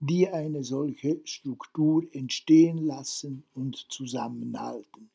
[0.00, 5.10] die eine solche Struktur entstehen lassen und zusammenhalten.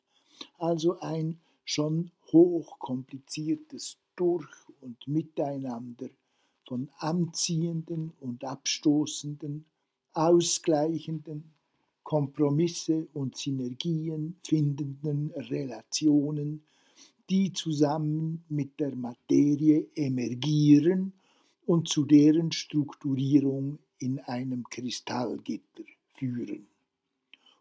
[0.58, 6.08] Also ein schon hochkompliziertes Durch- und Miteinander
[6.66, 9.64] von anziehenden und abstoßenden,
[10.12, 11.52] ausgleichenden,
[12.02, 16.64] Kompromisse und Synergien findenden Relationen,
[17.32, 21.14] die zusammen mit der Materie emergieren
[21.64, 26.66] und zu deren Strukturierung in einem Kristallgitter führen.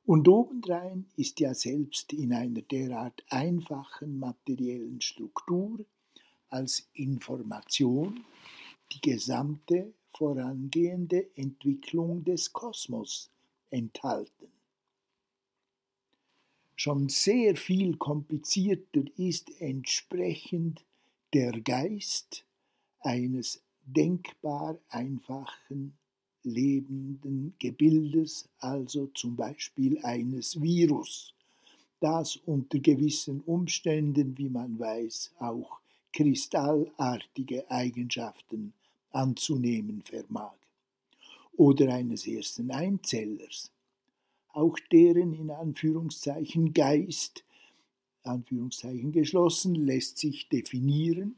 [0.06, 5.86] Und obendrein ist ja selbst in einer derart einfachen materiellen Struktur
[6.50, 8.26] als Information
[8.92, 13.30] die gesamte vorangehende Entwicklung des Kosmos
[13.70, 14.52] enthalten.
[16.84, 20.84] Schon sehr viel komplizierter ist entsprechend
[21.32, 22.44] der Geist
[23.02, 25.94] eines denkbar einfachen
[26.42, 31.36] lebenden Gebildes, also zum Beispiel eines Virus,
[32.00, 35.82] das unter gewissen Umständen, wie man weiß, auch
[36.12, 38.74] kristallartige Eigenschaften
[39.12, 40.58] anzunehmen vermag,
[41.56, 43.70] oder eines ersten Einzellers,
[44.54, 47.44] auch deren in Anführungszeichen Geist,
[48.24, 51.36] Anführungszeichen geschlossen, lässt sich definieren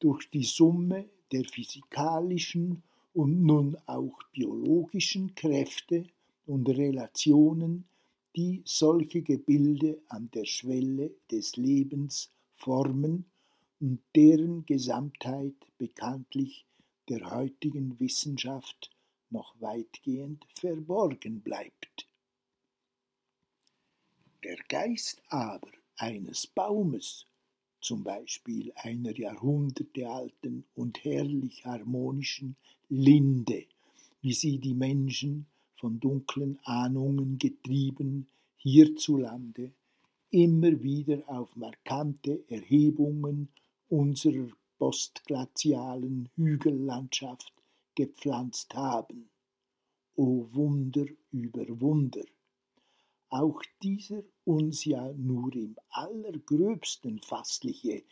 [0.00, 2.82] durch die Summe der physikalischen
[3.14, 6.06] und nun auch biologischen Kräfte
[6.46, 7.84] und Relationen,
[8.36, 13.24] die solche Gebilde an der Schwelle des Lebens formen
[13.80, 16.66] und deren Gesamtheit bekanntlich
[17.08, 18.90] der heutigen Wissenschaft
[19.30, 22.05] noch weitgehend verborgen bleibt.
[24.44, 27.26] Der Geist aber eines Baumes,
[27.80, 32.56] zum Beispiel einer jahrhundertealten und herrlich harmonischen
[32.88, 33.64] Linde,
[34.22, 39.72] wie sie die Menschen von dunklen Ahnungen getrieben hierzulande
[40.30, 43.48] immer wieder auf markante Erhebungen
[43.88, 47.52] unserer postglazialen Hügellandschaft
[47.94, 49.30] gepflanzt haben.
[50.16, 52.24] O Wunder über Wunder!
[53.28, 58.04] Auch dieser uns ja nur im allergröbsten fassliche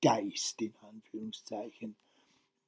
[0.00, 1.96] Geist in Anführungszeichen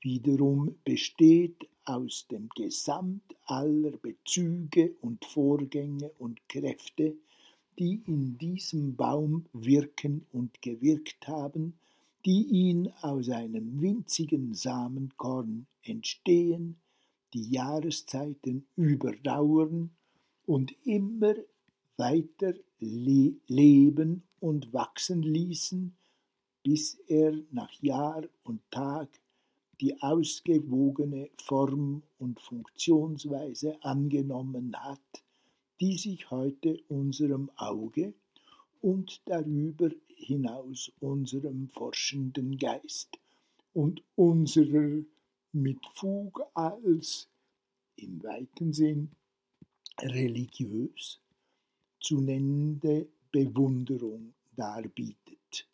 [0.00, 7.16] wiederum besteht aus dem Gesamt aller Bezüge und Vorgänge und Kräfte,
[7.78, 11.78] die in diesem Baum wirken und gewirkt haben,
[12.24, 16.76] die ihn aus einem winzigen Samenkorn entstehen,
[17.32, 19.90] die Jahreszeiten überdauern
[20.46, 21.34] und immer
[21.96, 25.96] weiter le leben und wachsen ließen,
[26.62, 29.08] bis er nach Jahr und Tag
[29.80, 35.24] die ausgewogene Form und Funktionsweise angenommen hat,
[35.80, 38.14] die sich heute unserem Auge
[38.80, 43.18] und darüber hinaus unserem forschenden Geist
[43.72, 45.02] und unserer
[45.52, 47.28] mit Fug als
[47.96, 49.10] im weiten Sinn
[50.00, 51.20] religiös
[52.04, 55.66] zu nennende Bewunderung darbietet.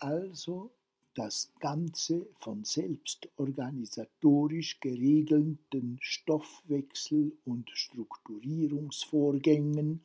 [0.00, 0.72] Also
[1.14, 10.00] das Ganze von selbstorganisatorisch geregelten Stoffwechsel- und Strukturierungsvorgängen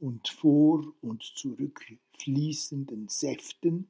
[0.00, 3.88] und vor- und zurückfließenden Säften,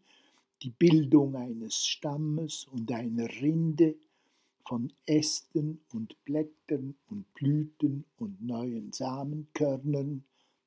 [0.62, 3.96] die Bildung eines Stammes und einer Rinde,
[4.68, 10.24] von Ästen und Blättern und Blüten und neuen Samenkörnern,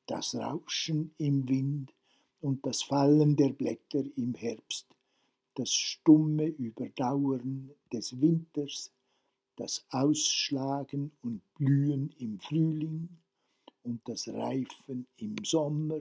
[0.07, 1.93] das Rauschen im Wind
[2.41, 4.87] und das Fallen der Blätter im Herbst
[5.55, 8.91] das stumme Überdauern des Winters,
[9.57, 13.09] das Ausschlagen und Blühen im Frühling
[13.83, 15.99] und das Reifen im Sommer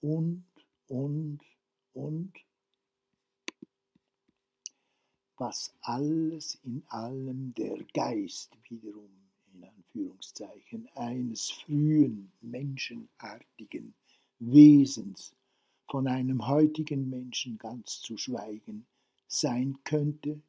[0.00, 0.44] und,
[0.88, 1.40] und,
[1.92, 2.32] und.
[5.40, 9.08] Was alles in allem der Geist wiederum
[9.54, 13.94] in Anführungszeichen eines frühen menschenartigen
[14.38, 15.34] Wesens
[15.88, 18.84] von einem heutigen Menschen ganz zu schweigen,
[19.28, 20.42] sein könnte,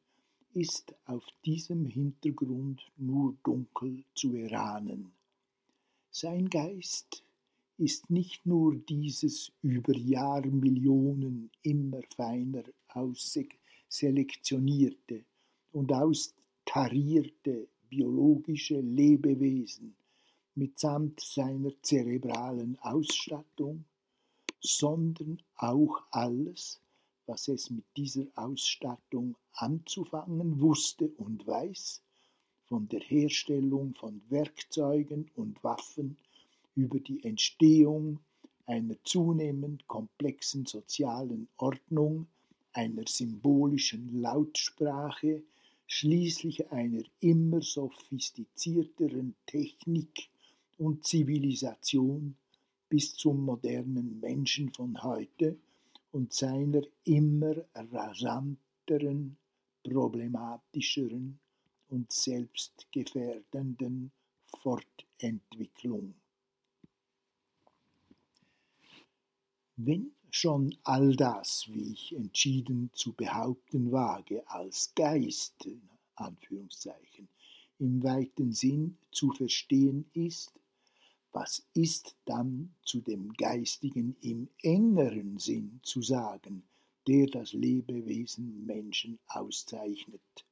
[0.52, 5.10] ist auf diesem Hintergrund nur dunkel zu erahnen.
[6.10, 7.24] Sein Geist
[7.78, 12.64] ist nicht nur dieses über Jahrmillionen immer feiner
[13.92, 15.22] ausselektionierte
[15.72, 19.94] und austarierte biologische Lebewesen
[20.54, 23.84] mitsamt seiner zerebralen Ausstattung,
[24.60, 26.80] sondern auch alles,
[27.26, 32.02] was es mit dieser Ausstattung anzufangen wusste und weiß,
[32.64, 36.16] von der Herstellung von Werkzeugen und Waffen
[36.74, 38.20] über die Entstehung
[38.64, 42.26] einer zunehmend komplexen sozialen Ordnung,
[42.72, 45.42] einer symbolischen Lautsprache,
[45.86, 50.28] schließlich einer immer sophistizierteren Technik
[50.78, 52.36] und Zivilisation
[52.88, 55.56] bis zum modernen Menschen von heute
[56.12, 59.36] und seiner immer rasanteren,
[59.82, 61.38] problematischeren
[61.88, 64.12] und selbstgefährdenden
[64.46, 66.14] Fortentwicklung.
[69.76, 75.68] Wenn schon all das, wie ich entschieden zu behaupten wage, als Geist
[76.14, 77.28] Anführungszeichen,
[77.78, 80.50] im weiten Sinn zu verstehen ist,
[81.32, 86.62] was ist dann zu dem Geistigen im engeren Sinn zu sagen,
[87.06, 90.46] der das Lebewesen Menschen auszeichnet?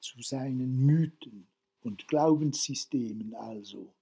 [0.00, 1.46] Zu seinen Mythen
[1.82, 3.94] und Glaubenssystemen also,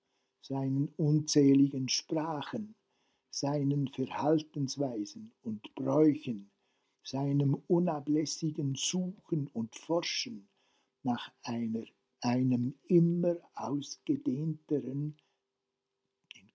[0.42, 2.74] seinen unzähligen Sprachen,
[3.36, 6.50] seinen Verhaltensweisen und Bräuchen,
[7.02, 10.48] seinem unablässigen Suchen und Forschen
[11.02, 11.84] nach einer,
[12.22, 15.18] einem immer ausgedehnteren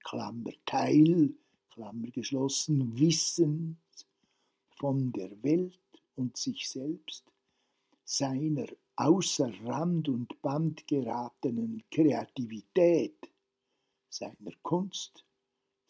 [0.04, 1.36] Klammer Teil,
[1.70, 3.80] Klammer geschlossen, Wissen
[4.76, 5.80] von der Welt
[6.16, 7.32] und sich selbst,
[8.04, 13.30] seiner außer Rand und Band geratenen Kreativität,
[14.10, 15.24] seiner Kunst,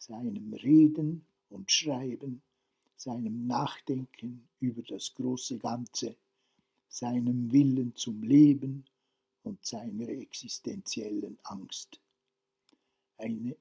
[0.02, 2.42] seinem Reden und Schreiben,
[2.96, 6.16] seinem Nachdenken über das große Ganze,
[6.88, 8.84] seinem Willen zum Leben
[9.44, 12.00] und seiner existenziellen Angst.
[13.16, 13.56] Eine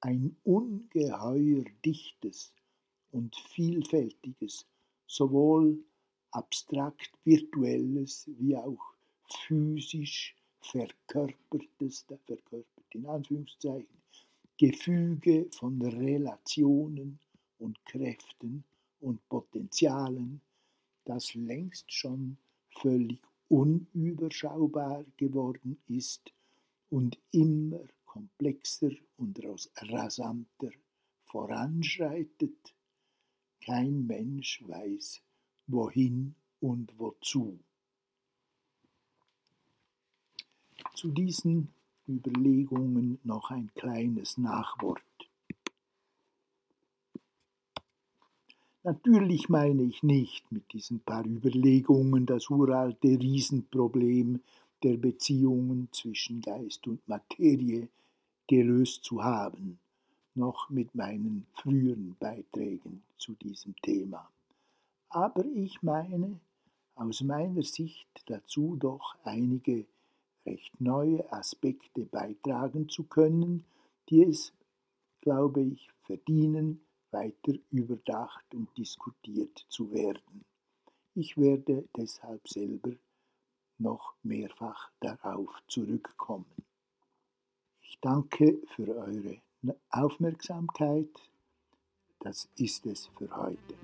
[0.00, 2.52] ein ungeheuer dichtes
[3.10, 4.64] und vielfältiges,
[5.06, 5.84] sowohl
[6.30, 8.94] abstrakt virtuelles wie auch
[9.28, 13.98] physisch verkörpertes, verkörpert in Anführungszeichen,
[14.58, 17.20] Gefüge von Relationen
[17.58, 18.64] und Kräften
[18.98, 20.40] und Potenzialen,
[21.04, 22.36] das längst schon
[22.76, 26.32] völlig unüberschaubar geworden ist
[26.90, 29.40] und immer komplexer und
[29.76, 30.72] rasanter
[31.26, 32.74] voranschreitet,
[33.60, 35.22] kein Mensch weiß,
[35.68, 37.60] wohin und wozu.
[40.94, 41.72] Zu diesen
[42.08, 45.02] Überlegungen noch ein kleines Nachwort.
[48.82, 54.40] Natürlich meine ich nicht mit diesen paar Überlegungen das uralte Riesenproblem
[54.82, 57.88] der Beziehungen zwischen Geist und Materie
[58.46, 59.78] gelöst zu haben,
[60.34, 64.30] noch mit meinen früheren Beiträgen zu diesem Thema.
[65.10, 66.40] Aber ich meine,
[66.94, 69.84] aus meiner Sicht dazu doch einige
[70.46, 73.64] recht neue Aspekte beitragen zu können,
[74.08, 74.52] die es,
[75.20, 76.80] glaube ich, verdienen,
[77.10, 80.44] weiter überdacht und diskutiert zu werden.
[81.14, 82.92] Ich werde deshalb selber
[83.78, 86.64] noch mehrfach darauf zurückkommen.
[87.82, 89.40] Ich danke für eure
[89.90, 91.08] Aufmerksamkeit.
[92.20, 93.74] Das ist es für heute.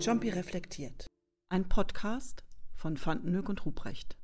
[0.00, 1.06] Jumpy reflektiert.
[1.50, 4.18] Ein Podcast von Fandenhoek und Ruprecht.